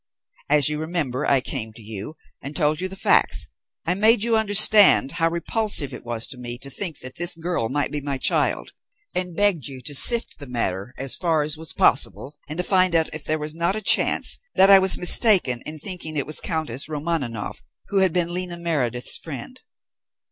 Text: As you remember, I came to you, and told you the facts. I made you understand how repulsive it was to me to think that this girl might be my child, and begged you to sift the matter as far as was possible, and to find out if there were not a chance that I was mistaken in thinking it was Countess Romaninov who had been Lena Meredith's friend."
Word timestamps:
As 0.49 0.67
you 0.67 0.79
remember, 0.79 1.27
I 1.29 1.41
came 1.41 1.73
to 1.73 1.81
you, 1.83 2.15
and 2.41 2.55
told 2.55 2.81
you 2.81 2.87
the 2.87 2.95
facts. 2.95 3.49
I 3.85 3.93
made 3.93 4.23
you 4.23 4.35
understand 4.35 5.11
how 5.11 5.29
repulsive 5.29 5.93
it 5.93 6.03
was 6.03 6.25
to 6.25 6.39
me 6.39 6.57
to 6.63 6.71
think 6.71 6.97
that 7.01 7.17
this 7.17 7.35
girl 7.35 7.69
might 7.69 7.91
be 7.91 8.01
my 8.01 8.17
child, 8.17 8.71
and 9.13 9.35
begged 9.35 9.67
you 9.67 9.79
to 9.81 9.93
sift 9.93 10.39
the 10.39 10.47
matter 10.47 10.95
as 10.97 11.15
far 11.15 11.43
as 11.43 11.55
was 11.55 11.73
possible, 11.73 12.35
and 12.49 12.57
to 12.57 12.63
find 12.63 12.95
out 12.95 13.13
if 13.13 13.25
there 13.25 13.37
were 13.37 13.49
not 13.53 13.75
a 13.75 13.79
chance 13.81 14.39
that 14.55 14.71
I 14.71 14.79
was 14.79 14.97
mistaken 14.97 15.61
in 15.67 15.77
thinking 15.77 16.17
it 16.17 16.25
was 16.25 16.41
Countess 16.41 16.89
Romaninov 16.89 17.61
who 17.89 17.99
had 17.99 18.11
been 18.11 18.33
Lena 18.33 18.57
Meredith's 18.57 19.19
friend." 19.19 19.59